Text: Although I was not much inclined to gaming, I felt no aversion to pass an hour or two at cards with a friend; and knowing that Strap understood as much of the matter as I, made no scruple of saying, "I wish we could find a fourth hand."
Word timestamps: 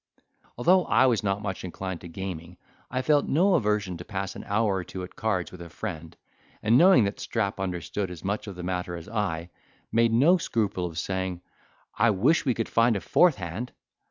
Although 0.57 0.85
I 0.85 1.05
was 1.05 1.21
not 1.21 1.43
much 1.43 1.63
inclined 1.63 2.01
to 2.01 2.07
gaming, 2.07 2.57
I 2.89 3.03
felt 3.03 3.27
no 3.27 3.53
aversion 3.53 3.97
to 3.97 4.03
pass 4.03 4.35
an 4.35 4.43
hour 4.45 4.77
or 4.77 4.83
two 4.83 5.03
at 5.03 5.15
cards 5.15 5.51
with 5.51 5.61
a 5.61 5.69
friend; 5.69 6.17
and 6.63 6.75
knowing 6.75 7.03
that 7.03 7.19
Strap 7.19 7.59
understood 7.59 8.09
as 8.09 8.23
much 8.23 8.47
of 8.47 8.55
the 8.55 8.63
matter 8.63 8.95
as 8.95 9.07
I, 9.07 9.51
made 9.91 10.11
no 10.11 10.39
scruple 10.39 10.87
of 10.87 10.97
saying, 10.97 11.41
"I 11.93 12.09
wish 12.09 12.45
we 12.45 12.55
could 12.55 12.67
find 12.67 12.95
a 12.95 12.99
fourth 12.99 13.35
hand." 13.35 13.73